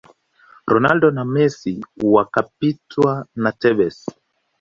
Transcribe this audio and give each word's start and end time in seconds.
ronaldo 0.67 1.11
na 1.11 1.23
Messi 1.25 1.85
wakapitwa 2.03 3.27
na 3.35 3.51
Tevez 3.51 3.97